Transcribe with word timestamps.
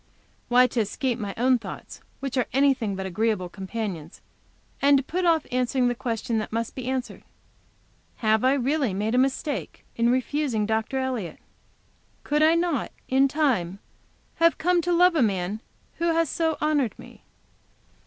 Why, 0.47 0.65
to 0.65 0.79
escape 0.79 1.19
my 1.19 1.35
own 1.37 1.59
thoughts, 1.59 2.01
which 2.21 2.35
are 2.35 2.47
anything 2.53 2.95
but 2.95 3.05
agreeable 3.05 3.49
companions, 3.49 4.19
and 4.81 4.97
to 4.97 5.03
put 5.03 5.25
off 5.25 5.45
answering 5.51 5.89
the 5.89 5.93
question 5.93 6.39
which 6.39 6.51
must 6.51 6.73
be 6.73 6.87
answered, 6.87 7.21
"Have 8.15 8.43
I 8.43 8.53
really 8.53 8.95
made 8.95 9.13
a 9.13 9.19
mistake 9.19 9.85
in 9.95 10.09
refusing 10.09 10.65
Dr. 10.65 10.97
Elliott? 10.97 11.37
Could 12.23 12.41
I 12.41 12.55
not, 12.55 12.91
in 13.09 13.27
time, 13.27 13.77
have 14.37 14.57
come 14.57 14.81
to 14.81 14.91
love 14.91 15.13
a 15.13 15.21
man 15.21 15.61
who 15.99 16.05
has 16.15 16.31
so 16.31 16.57
honored 16.59 16.97
me?" 16.97 17.21